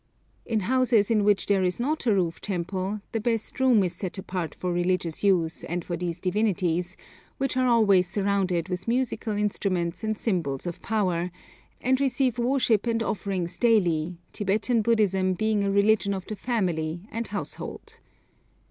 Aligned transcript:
In 0.47 0.61
houses 0.61 1.11
in 1.11 1.23
which 1.23 1.45
there 1.45 1.61
is 1.61 1.79
not 1.79 2.07
a 2.07 2.13
roof 2.15 2.41
temple 2.41 3.01
the 3.11 3.19
best 3.19 3.59
room 3.59 3.83
is 3.83 3.93
set 3.93 4.17
apart 4.17 4.55
for 4.55 4.73
religious 4.73 5.23
use 5.23 5.63
and 5.63 5.85
for 5.85 5.95
these 5.95 6.17
divinities, 6.17 6.97
which 7.37 7.55
are 7.55 7.67
always 7.67 8.07
surrounded 8.07 8.67
with 8.67 8.87
musical 8.87 9.37
instruments 9.37 10.03
and 10.03 10.17
symbols 10.17 10.65
of 10.65 10.81
power, 10.81 11.29
and 11.81 12.01
receive 12.01 12.39
worship 12.39 12.87
and 12.87 13.03
offerings 13.03 13.59
daily, 13.59 14.17
Tibetan 14.33 14.81
Buddhism 14.81 15.35
being 15.35 15.63
a 15.63 15.69
religion 15.69 16.15
of 16.15 16.25
the 16.25 16.35
family 16.35 17.01
and 17.11 17.27
household. 17.27 17.99